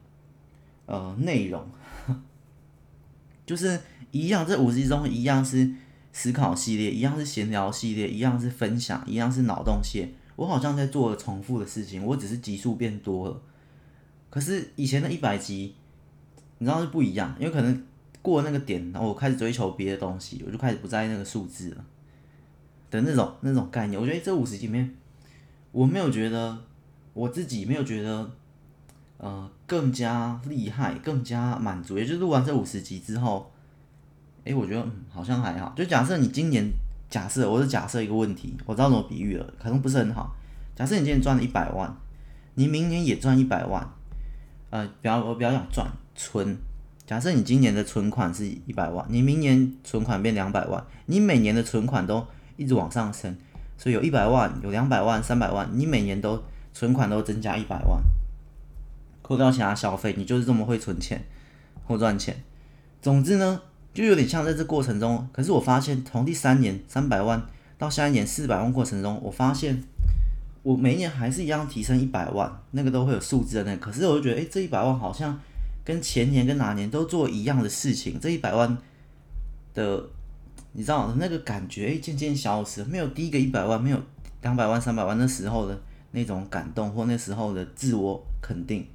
[0.86, 1.66] 呃，内容
[3.48, 3.80] 就是
[4.12, 5.72] 一样，这五十集中一样是
[6.12, 10.12] 思考系列，一样是闲聊系列，一样是分享，一样是脑洞线。
[10.36, 13.42] 我好像在做重复的事情，我只是集数变多了。
[14.30, 15.74] 可是以前的一百集，
[16.64, 17.84] 你知道是不一样，因为可能
[18.22, 21.86] 过那个点，然后我开始追求别的东西，我就开始不在意那个数字了
[22.90, 24.00] 的那种那种概念。
[24.00, 24.96] 我觉得这五十集面，
[25.74, 26.58] 我没有觉得
[27.14, 28.32] 我自己没有觉得
[29.18, 31.98] 呃更加厉害、更加满足。
[31.98, 33.52] 也就是录完这五十集之后，
[34.46, 35.74] 诶，我觉得嗯好像还好。
[35.76, 36.66] 就假设你今年
[37.10, 40.34] 假设我是假设一个问题，我知道怎么比喻了，可能不是很好。
[40.78, 41.94] 假设你今年赚了一百万，
[42.56, 43.86] 你明年也赚一百万。
[44.70, 46.58] 呃，比较我比较想赚存。
[47.06, 53.36] 假设你今年的存款是一百万，你明年存款变两百万，你每年的存款都一直往上升，
[53.78, 56.42] 所以有一百万，有两百万，三百万，你每年都
[56.74, 58.02] 存款都增加一百万，
[59.22, 61.22] 扣掉其他消费，你就是这么会存钱
[61.86, 62.36] 或赚钱。
[63.02, 63.62] 总之呢，
[63.94, 67.46] 就有点像在这过程中，可是我发现从第三年三百万
[67.78, 69.84] 到下一年四百万过程中，我发现。
[70.64, 75.38] 我每一年还是一样提升一百万，那个都会有数字的那个，可是我就觉得，诶，这一百万好像
[75.84, 78.78] 跟前年跟哪年都做一样的事情，这一百万
[79.74, 80.10] 的，
[80.72, 84.02] 你知道那个感觉，诶，渐渐消失，没有第一个一百万，没有
[84.42, 88.88] 两百万、三百万那时候的那种感动或那时候的自我肯定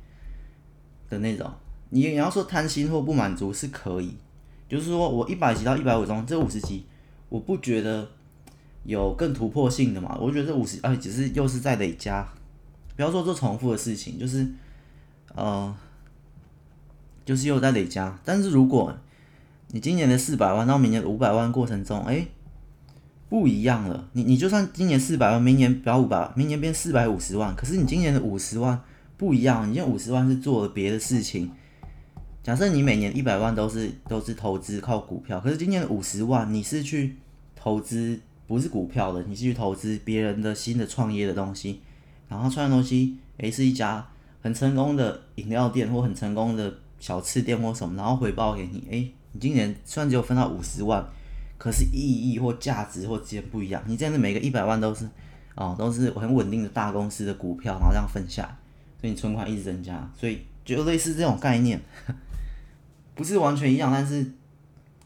[1.08, 1.50] 的那种。
[1.90, 4.14] 你你要说贪心或不满足是可以，
[4.68, 6.84] 就是说我一百级到一百五中这五十级，
[7.28, 8.08] 我不觉得。
[8.84, 10.16] 有更突破性的嘛？
[10.18, 12.26] 我觉得这五十，哎，只是又是在累加，
[12.96, 14.48] 不要说做重复的事情，就是，
[15.34, 15.76] 呃，
[17.28, 18.18] 就是又在累加。
[18.24, 18.96] 但是如果
[19.72, 22.26] 你今年的四百万到明年的五百万过程中，哎，
[23.28, 24.08] 不一样了。
[24.14, 28.80] 你你就算今年四百万，明年不要五百万，明年变四百五十万，可是你今年的五十万
[29.18, 31.50] 不一样，你今年五十万是做了别的事情。
[32.42, 37.16] 假设你每年一百万都是都是投资靠股票，可是今年的五十万你是去
[37.54, 38.18] 投资。
[38.48, 41.82] 不是股票的，你是去投资别人的新的创业的东西，
[42.30, 44.08] 然后创业东西，诶，是一家
[44.40, 51.04] 很成功的饮料店或很成功的小吃店或什么，然后回报给你，诶，你今年虽然只有分到五十万，
[51.56, 55.08] 可是意义或价值或之间不一样，你这样子每个一百万都是，
[55.54, 58.56] 哦，都是很稳定的大公司的股票，然后这样分下来，
[59.00, 61.80] 所以你存款一直增加，所以就类似这种概念，
[63.14, 64.32] 不是完全一样，但是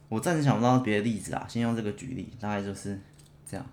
[0.08, 3.00] 我暂时想不到别的例子啊，先用这个举例，大概就是。
[3.44, 3.66] 这样，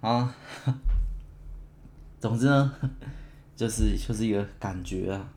[0.00, 0.34] 啊，
[2.18, 2.72] 总之呢，
[3.54, 5.32] 就是就是一个感觉啊，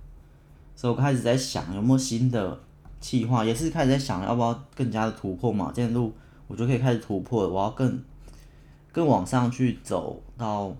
[0.83, 2.59] 所以我开始在想有没有新的
[2.99, 5.71] 计划，也是开始在想要不要更加的突破嘛。
[5.73, 6.13] 这样路
[6.45, 8.03] 我就可以开始突破，我要更
[8.91, 10.75] 更往上去走到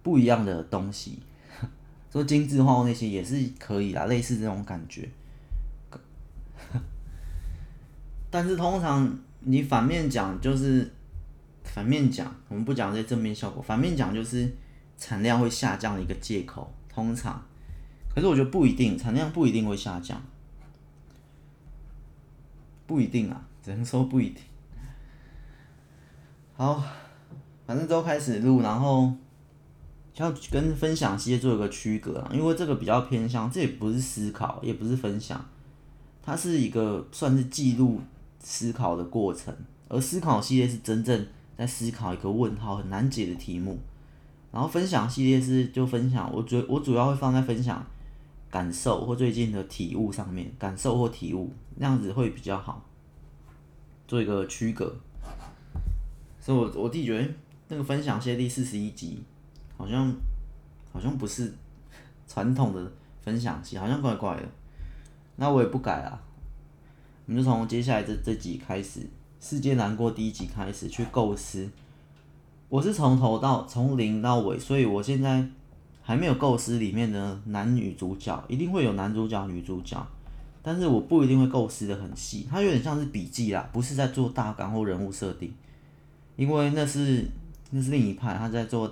[0.00, 1.18] 不一样的东西，
[2.12, 5.08] 说精致化那些也是可以啦，类似这种感觉。
[8.30, 10.88] 但是通常你反面讲就是。
[11.64, 13.60] 反面讲，我们不讲这正面效果。
[13.60, 14.50] 反面讲就是
[14.96, 17.42] 产量会下降的一个借口，通常。
[18.14, 20.22] 可是我觉得不一定，产量不一定会下降，
[22.86, 24.42] 不一定啊， 只能说不一定。
[26.56, 26.82] 好，
[27.66, 29.12] 反正都开始录，然后
[30.16, 35.44] 要跟分享系列做一个区隔啊，因为这个比较偏向，这也不是思考，也不是分享，
[36.22, 38.00] 它是一个算是记录
[38.40, 39.54] 思考的过程，
[39.88, 41.26] 而思考系列是真正。
[41.58, 43.76] 在思考一个问号很难解的题目，
[44.52, 47.84] 然后分享系列是就分享，我主我主要会放在分享
[48.50, 52.84] 感受或最近的体悟上面，感受或体悟那样子会比较好，
[54.06, 54.94] 做一个区隔。
[56.40, 57.28] 所以我我自己觉得
[57.68, 59.22] 那个分享系第四十一集
[59.76, 60.10] 好像
[60.92, 61.52] 好像不是
[62.26, 64.42] 传统的分享集，好像怪怪的。
[65.36, 66.20] 那我也不改啊，
[67.26, 69.06] 我们就从接下来这这集开始。
[69.40, 71.70] 世界难过第一集开始去构思，
[72.68, 75.48] 我是从头到从零到尾，所以我现在
[76.08, 80.02] 还没有构思里面的男女主角，一定会有男主角、女主角，
[80.62, 85.52] 但是我不一定会构思得很细，它有点像是笔记啦，不是在做大纲或人物设定，
[86.36, 87.22] 因为那是
[87.72, 88.90] 那是另一派，他在做，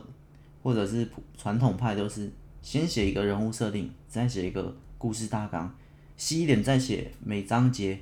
[0.63, 5.75] 或者是传统派都是先写一个人物设定，再写一个故事大纲，
[6.19, 7.99] 细一点再写每章节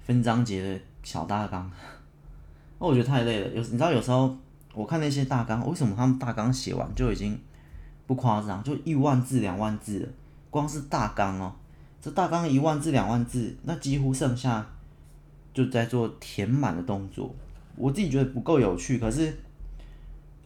[0.00, 0.80] 分章节的。
[1.02, 1.70] 小大纲，
[2.80, 3.48] 那我觉得太累了。
[3.48, 4.34] 有你知道，有时候
[4.72, 7.38] 我看那些大纲，为什么他们大纲写完就已经
[8.06, 10.12] 不夸张，就一万字、两万字？
[10.50, 11.52] 光是大纲哦，
[12.00, 14.66] 这大纲一万字、两万字，那几乎剩下
[15.52, 17.34] 就在做填满的动作。
[17.76, 19.34] 我自己觉得不够有趣，可是，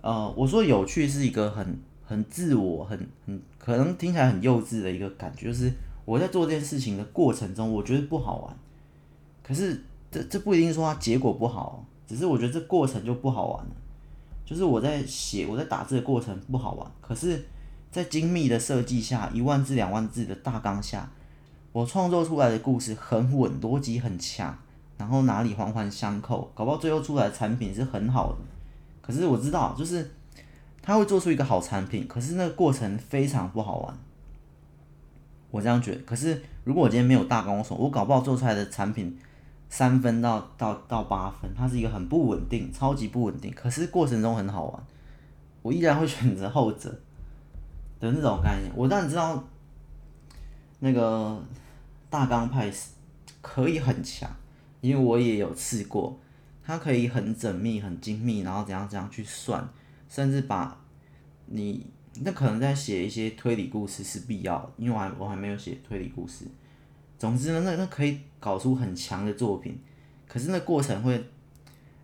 [0.01, 5.73] 呃，我说有趣是一个很很自我、很很可能听起来很幼稚的一个感觉，就是
[6.05, 8.57] 我在做这件事情的过程中，我觉得不好玩，
[9.43, 9.85] 可是。
[10.11, 13.71] 这这不一定说它结果不好，只是我觉得这过程就不好玩了。
[14.49, 17.45] 就是我在写，我在打字的过程不好玩，可是，
[17.93, 21.07] 在精密的设计下，一万字两万字的大纲下，
[21.71, 24.59] 我创作出来的故事很稳，逻辑很强，
[24.97, 28.39] 然后哪里环环相扣，搞不好最后出来的产品是很好的。
[29.03, 30.11] 可是我知道，就是
[30.81, 33.99] 他会做出一个好产品，可是那个过程非常不好玩。
[35.51, 36.01] 我这样觉得。
[36.07, 39.15] 可是如果我今天没有大纲，我说我搞不好做出来的产品
[39.69, 43.53] 三分到到到八分，它是一个很不稳定，超级不稳定。
[43.55, 44.83] 可是过程中很好玩，
[45.63, 46.91] 我依然会选择后者
[48.01, 48.73] 的那种概念。
[48.75, 49.45] 我当然知道。
[50.81, 51.43] 那个
[52.09, 52.91] 大纲派是
[53.43, 54.31] 可以很强，
[54.81, 56.17] 因为我也有试过，
[56.63, 59.69] 它可以很缜密、很精密，然后怎样怎样去算，
[60.09, 60.81] 甚至把
[61.47, 61.85] 你
[62.21, 66.45] 那可能在写一些推理故事是必要，因为我还我还没有写推理故事。
[67.19, 69.79] 总之呢，那那可以搞出很强的作品，
[70.27, 71.25] 可是那过程会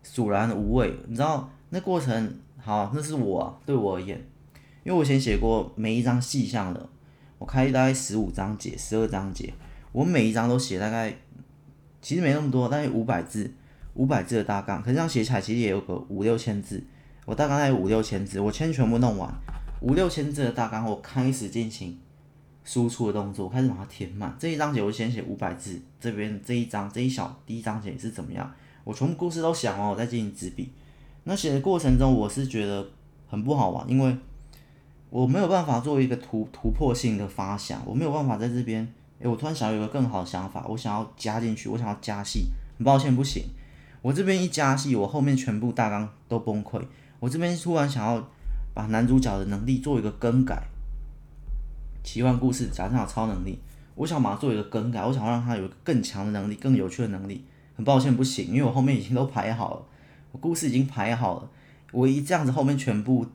[0.03, 4.18] 索然无味，你知道那过程好，那是我啊，对我而言，
[4.83, 6.88] 因为我以前写过每一张细项的。
[7.37, 9.53] 我开大概十五章节，十二章节，
[9.92, 11.14] 我每一章都写大概，
[12.00, 13.53] 其实没那么多，大概五百字，
[13.94, 16.83] 五百字的大纲，可是这样写起来其实也有个五六千字。
[17.27, 19.31] 我大纲大概五六千字，我先全部弄完，
[19.81, 21.98] 五六千字的大纲，我开始进行
[22.64, 24.35] 输出的动作，我开始把它填满。
[24.38, 30.72] 这一章节我先写五百字，这边这一章这一小第一章节是怎么样，我全部故事都想完，我再进行执笔。
[31.24, 32.87] 那写的过程中，我是觉得
[33.29, 34.16] 很不好玩，因为。
[35.11, 38.83] 我没有办法做一个突突破性的发想，我没有办法在这边，
[39.20, 43.44] 诶、欸，我突然想有个更好的想法，我想要加进去，我想要加戏，很抱歉不行，
[44.03, 46.85] 我这边一加戏，我后面全部大纲都崩溃。
[47.20, 48.29] 我这边突然想要
[48.74, 50.61] 把男主角的能力做一个更改，
[52.05, 53.59] 奇幻故事加上超能力，
[53.97, 59.83] 我想把它做一个更改，我想让它有更强的能力，更有趣的能力，很抱歉不行，因为我后面已经都排好了，
[60.31, 61.51] 我故事已经排好了，
[61.90, 63.27] 我一这样子后面全部。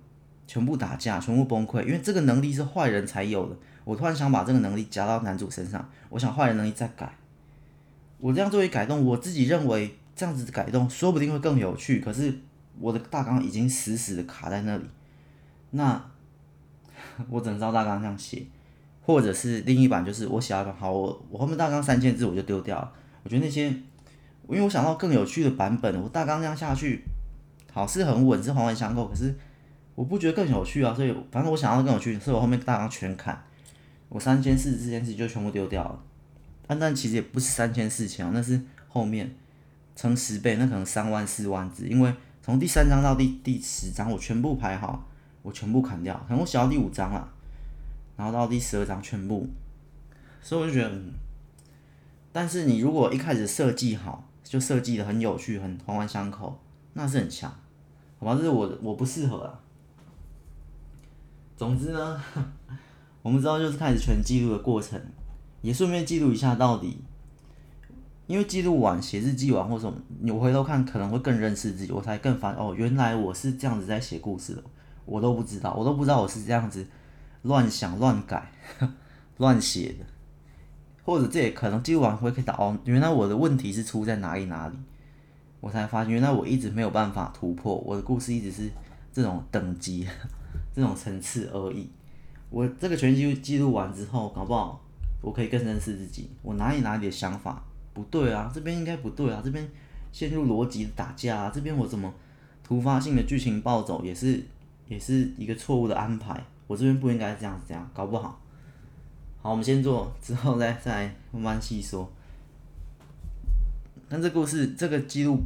[0.52, 3.56] 全部打架，全部崩溃，因为这个能力是坏人才有的。
[3.84, 7.14] 我突然想把这个能力加到男主身上，我想坏人能力再改。
[8.18, 12.00] 我这样作为改动，我自己认为这样子改动说不定会更有趣。
[12.00, 12.36] 可是
[12.80, 14.86] 我的大纲已经死死的卡在那里，
[15.70, 16.04] 那
[17.30, 18.44] 我只能照大纲这样写，
[19.02, 22.92] 或者是另一版就是我写了好，我我后面大纲三千字我就丢掉了。
[23.24, 27.04] 我觉得那些，因为我想到更有趣的版本，我大纲这样下去，
[27.72, 29.36] 好是很稳，是环环相扣，可是。
[29.96, 33.38] 我不觉得更有趣啊，所以反正我想要更有趣，所以我后面大纲全砍，
[34.08, 36.00] 我三千四这件事就全部丢掉了。
[36.66, 39.30] 但但其实也不是三千四千，那是后面
[39.98, 45.06] 乘十倍，那可能三万四万字，因为从第三章到第第十章我全部排好，
[45.42, 47.30] 我全部砍掉，可能我写到第五章了，
[48.20, 49.48] 然后到第十二章全部，
[50.42, 50.92] 所以我就觉得，
[52.34, 56.60] 但是你如果一开始设计好，就设计的很有趣，很环环相扣，
[56.96, 57.50] 那是很强，
[58.20, 58.36] 好吧？
[58.36, 59.58] 这是我我不适合啊。
[61.56, 62.22] 总之呢，
[63.24, 65.02] 我们知道就是开始全记录的过程，
[65.62, 66.98] 也顺便记录一下到底，
[68.28, 74.64] 因为记录完写日记完或者什么，你回头看可能会更认识自己，我才更发哦，原来我是这样子在写故事的，
[75.06, 76.86] 我都不知道，我都不知道我是这样子
[77.44, 78.52] 乱想乱改
[79.38, 80.06] 乱写的，
[81.04, 84.76] 或者这也可能记录完会可以打哦，原来我的问题是出在哪里哪里，
[85.60, 88.70] 我才发现原来我一直没有办法突破，我的故事一直是
[89.12, 90.08] 这种等级。
[90.72, 91.90] 这种层次而已。
[92.50, 94.80] 我这个全记录记录完之后，搞不好
[95.22, 96.30] 我可以更认识自己。
[96.42, 97.62] 我哪里哪里的想法
[97.94, 98.50] 不对啊？
[98.54, 99.42] 这边应该不对啊？
[99.44, 99.68] 这边
[100.12, 101.52] 陷入逻辑打架啊？
[101.54, 102.14] 这边我怎么
[102.64, 104.42] 突发性的剧情暴走也是
[104.88, 106.42] 也是一个错误的安排？
[106.70, 108.40] 我这边不应该这样子这样，搞不好。
[109.42, 112.08] 好，我们先做，之后再再慢慢细说。
[114.08, 115.40] 但这故事这个记录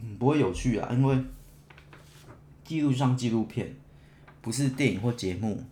[0.00, 1.24] 嗯不会有趣啊，因为
[2.64, 3.76] 记录像纪录片。
[4.42, 5.62] 不是电影或节目，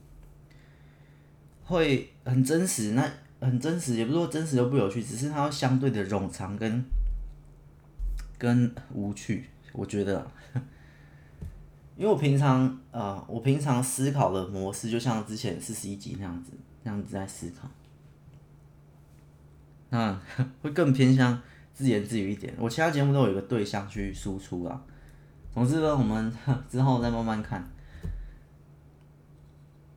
[1.65, 2.93] 会很真实。
[2.93, 6.85] 那很真实，也不是说真实就不有趣，只是它相对的冗长跟
[8.37, 9.47] 跟无趣。
[9.73, 10.31] 我觉得，
[11.99, 16.53] 因为我平常、呃，我平常思考的模式，就像之前四十一集那样子，
[16.85, 17.69] 那样子在思考，
[19.91, 20.17] 那
[20.63, 21.43] 会更偏向
[21.75, 22.55] 自言自语一点。
[22.57, 24.81] 我其他节目都有一个对象去输出啦。
[25.53, 26.33] 总之呢，我们
[26.71, 27.69] 之后再慢慢看。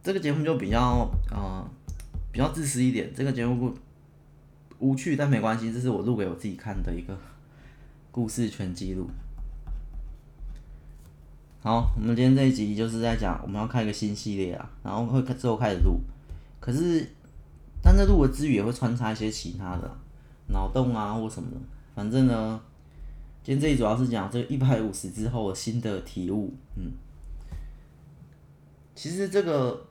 [0.01, 1.63] 这个节目就比较呃
[2.31, 3.77] 比较自私一点，这个节目不
[4.79, 7.15] 无趣，但没关系，这是我录给我自己看的一个
[8.09, 9.07] 故事全记录。
[11.63, 15.99] 好，我们今天这一集就是在讲我们要开一个新系列啊，然后会之后开始录，
[16.59, 17.07] 可是
[17.83, 19.89] 但这录的之余也会穿插一些其他的
[20.47, 21.57] 脑洞啊或什么的，
[21.93, 22.59] 反正呢，
[23.43, 26.91] 今天这一主要是讲这一百五十之后的新的体悟，嗯，
[28.95, 29.87] 其实这个。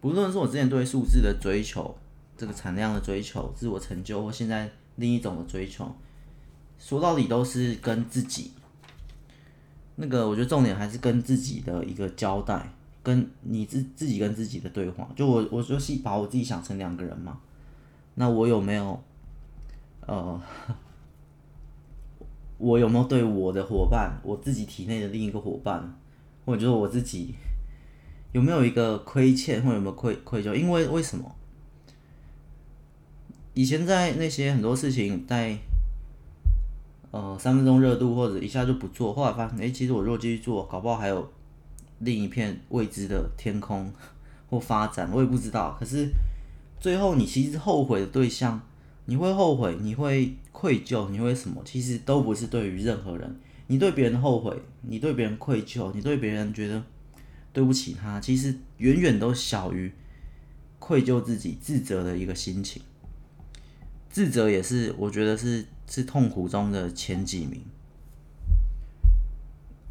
[0.00, 1.92] 不论是我之前对数字的追求，
[2.36, 5.92] 这个产量的追求、自我成就或现在另一种的追求，
[6.78, 8.52] 说到底都是跟自己。
[10.00, 12.72] 那个我觉得重点还是跟自己的一个交代，
[13.02, 15.08] 跟你自自己跟自己的对话。
[15.16, 17.40] 就我我就是把我自己想成两个人嘛，
[18.14, 19.02] 那我有没有
[20.06, 20.40] 呃，
[22.58, 25.98] 我有没有对我的伙伴，我自己体内的另一个伙伴，
[26.46, 27.34] 或者就是我自己
[28.30, 30.54] 有没有一个亏欠，或者有没有愧愧疚？
[30.54, 31.34] 因为为什么？
[33.54, 35.58] 以前在那些很多事情在。
[37.10, 41.26] 呃，三分钟热度或者一下就不做，后来发现，哎、其实我如果继续做，搞不好还有
[42.00, 43.90] 另一片未知的天空
[44.50, 45.74] 或发展，我也不知道。
[45.80, 46.10] 可是
[46.78, 48.60] 最后，你其实后悔的对象，
[49.06, 51.62] 你会后悔，你会愧疚，你会什么？
[51.64, 53.40] 其实都不是对于任何人。
[53.68, 56.82] 你对别人后悔，你对别人愧疚，你对别人觉得
[57.54, 59.90] 对不起他，其实远远都小于
[60.78, 62.82] 愧疚自己、自责的一个心情。
[64.10, 65.64] 自责也是，我觉得是。
[65.88, 67.60] 是痛苦中的前几名。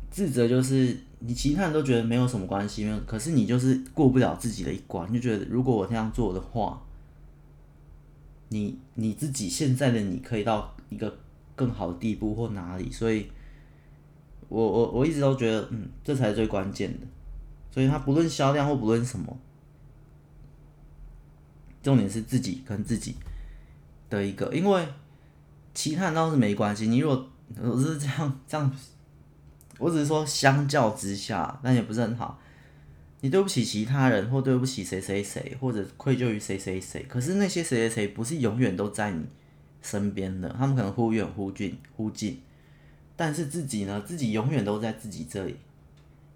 [0.10, 6.82] 自责就是你其他人都觉得没有什么关系，没有，可是你就是过不了自己的一关，就觉得如果我这样做的话，
[8.50, 11.20] 你你自己现在的你可以到一个
[11.56, 13.28] 更好的地步或哪里，所以
[14.50, 17.06] 我我我一直都觉得，嗯，这才是最关键的。
[17.70, 19.38] 所以它不论销量或不论什么，
[21.84, 23.16] 重点是自己跟自己
[24.10, 24.88] 的一个，因为。
[25.78, 27.30] 其他人倒是没关系，你如果
[27.62, 28.76] 我是这样这样，
[29.78, 32.40] 我只是说相较之下，那也不是很好。
[33.22, 37.06] 你对不起其他人，或对不起谁谁谁，或者愧疚于谁谁谁。
[37.08, 39.24] 可是那些谁谁谁不是永远都在你
[39.84, 42.42] 身边的，他们可能忽远忽近忽近，
[43.16, 45.58] 但是自己呢，自己永远都在自己这里。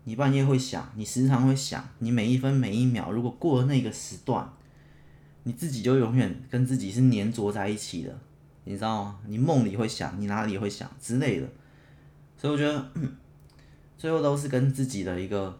[0.03, 4.47] 你半夜会想，你时常会想，你每一分每一秒，如果过了那个时段，
[5.41, 8.19] 你自己就永远跟自己是黏着在一起的。
[8.63, 9.19] 你知道吗？
[9.25, 11.47] 你梦里会想，你哪里会想之类的，
[12.37, 12.91] 所以我觉得，
[13.97, 15.57] 最后都是跟自己的一个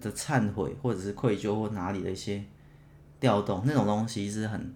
[0.00, 2.44] 的忏悔，或者是愧疚，或哪里的一些
[3.20, 4.74] 调动，那种东西是很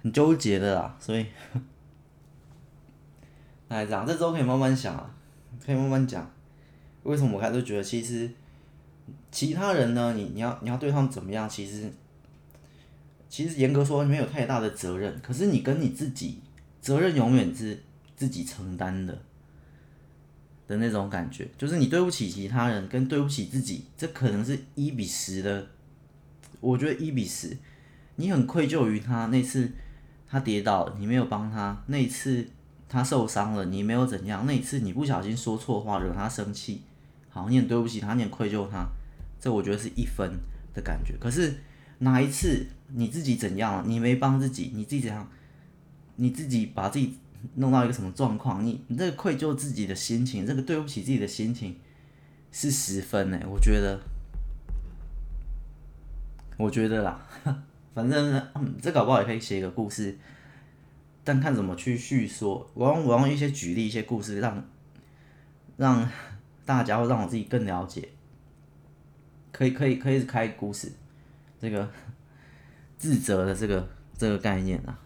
[0.00, 0.96] 很纠结的啦。
[1.00, 1.26] 所以，
[3.68, 5.12] 来这样，这周可以慢慢想啊，
[5.64, 6.30] 可以慢慢讲。
[7.02, 8.30] 为什么我开始觉得，其实
[9.32, 11.48] 其他人呢，你你要你要对他们怎么样？
[11.48, 11.92] 其实，
[13.28, 16.40] 其实严格说没有太大的责任，可是你跟你自己。
[16.82, 17.82] 责任永远是
[18.14, 19.22] 自己承担的
[20.66, 25.68] 的那种感觉，就是你对不起其他人，跟对不起自己，这可能是一比十的。
[26.60, 27.56] 我觉得一比十，
[28.16, 29.70] 你很愧疚于他那次
[30.28, 32.48] 他跌倒了，你没有帮他；那一次
[32.88, 36.82] 他受伤了，你没有怎样；那一次你不小心说错话惹他生气，
[37.28, 38.86] 好，你很对不起他，你很愧疚他，
[39.40, 40.32] 这我觉得是一分
[40.74, 41.16] 的感觉。
[41.20, 41.54] 可是
[41.98, 45.28] 哪一次你自己怎样了，你没帮自己，你自己怎样？
[46.16, 47.18] 你自己把自己
[47.54, 48.64] 弄到一个什么状况？
[48.64, 51.78] 你你这个愧疚自己的心情，这个对不起自己的心情
[52.50, 53.40] 是十分呢？
[53.48, 54.00] 我觉得，
[56.56, 57.26] 我觉得啦，
[57.94, 58.46] 反正，
[58.80, 60.16] 这搞不好也可以写一个故事，
[61.24, 62.70] 但看怎么去叙说。
[62.74, 64.64] 我用我用一些举例一些故事让，
[65.76, 66.08] 让让
[66.64, 68.08] 大家或让我自己更了解。
[69.50, 70.92] 可以可以可以开故事，
[71.60, 71.90] 这个
[72.96, 74.98] 自责的这个这个概念啊。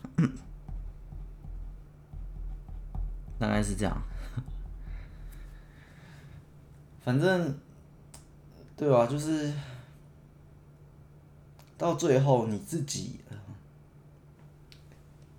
[3.38, 4.02] 大概是这样，
[7.04, 7.58] 反正，
[8.76, 9.06] 对吧？
[9.06, 9.52] 就是
[11.76, 13.20] 到最后你自己，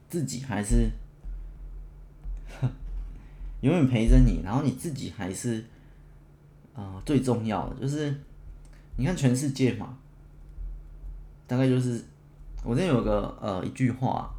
[0.08, 0.92] 自己还是
[3.62, 5.66] 永远陪着你，然后你自己还是
[6.76, 7.82] 啊、最重要的。
[7.82, 8.16] 就是
[8.98, 9.98] 你看全世界嘛，
[11.48, 12.06] 大概就是
[12.64, 14.32] 我这有个呃一句话。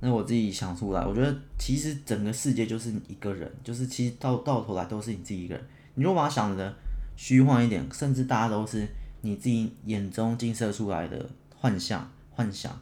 [0.00, 5.64] 那我自己想出来，我觉得其实整个世界就是你一个人，就是其实到到头来都是你自己一个人。
[5.94, 6.74] 你如果把它想的
[7.16, 8.88] 虚幻一点，甚至大家都是
[9.20, 12.80] 你自己眼中映射出来的幻象、幻想、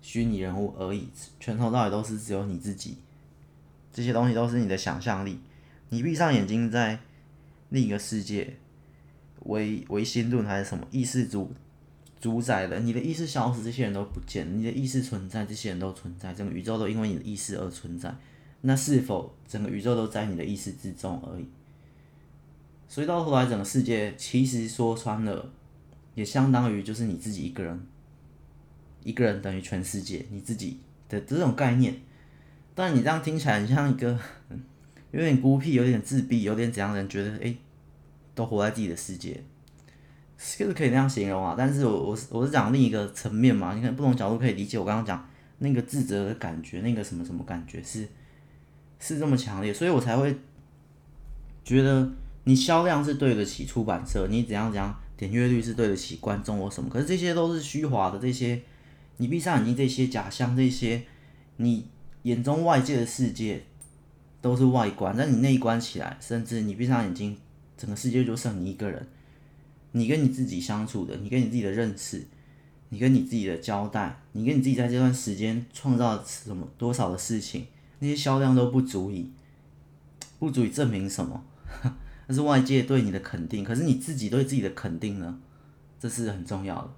[0.00, 1.08] 虚拟人物而已，
[1.40, 2.98] 从头到尾都是只有你自己。
[3.92, 5.40] 这些东西都是你的想象力。
[5.88, 7.00] 你闭上眼睛，在
[7.70, 8.56] 另一个世界，
[9.40, 11.52] 唯唯心论还是什么意识主？
[12.24, 16.32] 主宰了你的意识消失，这些人都不见；你的意识存在，这些人都存在。
[16.32, 18.16] 整个宇宙都因为你的意识而存在。
[18.62, 21.44] 那是否整个宇宙都在你的意识之中而已？
[22.88, 25.52] 所以到头来，整个世界其实说穿了，
[26.14, 27.78] 也相当于就是你自己一个人。
[29.02, 31.94] 一个人等于全世界，你自己的这种概念。
[32.74, 34.18] 但你这样听起来很像一个
[35.10, 37.58] 有点孤僻、有点自闭、有点怎样的人，觉得诶，
[38.34, 39.44] 都活在自己的世界。
[40.36, 41.54] 是可以那样形容啊。
[41.56, 45.28] 但是我我是我是讲另一个层面嘛，你看不同角度可以理解我刚刚讲
[45.58, 48.08] 那个自责的感觉，那个什么什么感觉是
[48.98, 50.36] 是这么强烈，所以我才会
[51.64, 52.10] 觉得
[52.44, 58.62] 你销量是对得起出版社，你怎样怎样点阅率是对得起观众或什么，可是这些都是虚华的，这些
[59.18, 61.02] 你闭上眼睛，这些假象，这些
[61.56, 61.86] 你
[62.22, 63.64] 眼中外界的世界。
[64.44, 67.34] 都是外观，但你内观起来，甚至你闭上眼睛，
[67.78, 69.08] 整个世界就剩你一个人。
[69.96, 72.26] 你跟你自己相处的，你跟你自己的认识，
[72.88, 77.66] 你跟你自己的交代，你跟你自己在这段时间创造什么多少的事情，
[78.00, 79.30] 那些销量都不足以，
[80.38, 81.44] 不足以证明什么。
[82.26, 85.38] 那是外界对你的肯定，可是你自己对自己的肯定呢？
[85.98, 86.90] 这是很重要的。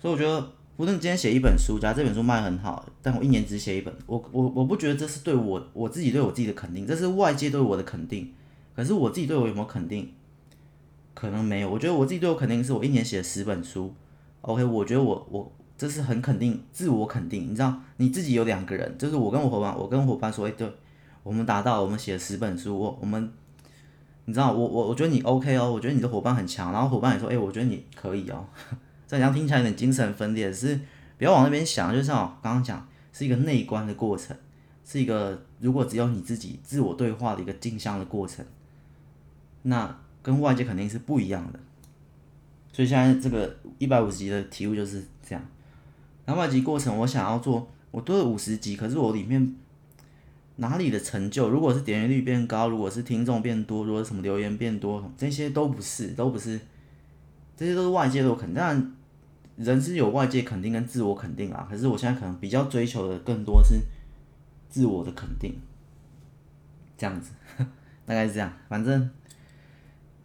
[0.00, 0.52] 所以我觉得。
[0.76, 8.32] 无论今天写一本书，假如这本书卖很好，但我一年只写一本，我我我不觉得这是对我我自己对我自己的肯定，这是外界对我的肯定。
[8.74, 10.10] 可是我自己对我有没有肯定？
[11.14, 11.70] 可能没有。
[11.70, 13.94] 我觉得我自己对我肯定是我一年写了十本书。
[14.42, 17.50] OK，我觉得我我这是很肯定，自我肯定。
[17.50, 20.70] 你知道，你自己有两个人，就是我跟我伙伴，我跟伙伴说，哎，对，
[21.22, 23.30] 我们达到，我们写了十本书，我我们，
[24.24, 28.46] 你知道，我我我觉得你 OK 哦，我觉得你的伙伴很强，然后伙伴也说，哎，我觉得你可以哦。
[29.06, 30.78] 这样听起来有点精神分裂，是
[31.18, 34.36] 不要往那边想，就像我刚刚讲，是一个内观的过程，
[34.84, 38.46] 是一个如果只有你自己自我对话的一个镜像的过程，
[39.62, 41.60] 那跟外界肯定是不一样的。
[42.72, 45.44] 所以现在这个一百五十集的题目就是这样，
[46.24, 49.56] 然后外集过程我想要做，我做了五十集，可是我里面
[50.56, 56.60] 哪里的成就，如果是点阅率变高，如果是听众变多，如果什么留言变多，这些都不是，都不是，
[57.56, 58.94] 这些都是外界的肯定，
[59.56, 63.80] 人是有外界肯定跟自我肯定啊，可是我现在可能比较追求的更多是
[64.68, 65.58] 自我的肯定，
[66.96, 67.32] 这样子，
[68.06, 68.52] 大概是这样。
[68.68, 69.10] 反正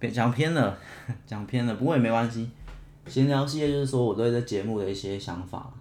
[0.10, 0.78] 讲偏了，
[1.26, 2.50] 讲偏了，不过也没关系。
[3.08, 5.72] 闲聊系列就是说我对这节目的一些想法，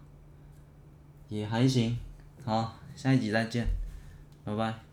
[1.29, 1.97] 也还行。
[2.45, 3.66] 好，下一集再见，
[4.45, 4.84] 拜拜。